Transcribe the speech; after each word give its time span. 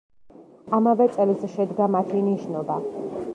ამავე 0.77 1.07
წელს 1.17 1.45
შედგა 1.57 1.91
მათი 1.97 2.25
ნიშნობა. 2.31 2.81